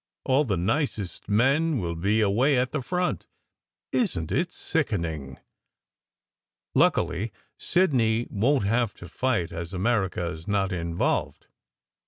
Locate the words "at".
2.57-2.71